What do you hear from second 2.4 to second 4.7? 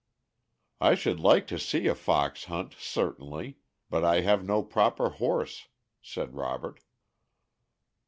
hunt, certainly, but I have no